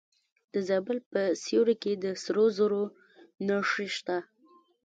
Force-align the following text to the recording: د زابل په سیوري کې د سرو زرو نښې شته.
د 0.53 0.55
زابل 0.67 0.97
په 1.11 1.21
سیوري 1.43 1.75
کې 1.83 1.93
د 2.03 2.05
سرو 2.23 2.45
زرو 2.57 2.83
نښې 3.47 3.87
شته. 3.95 4.17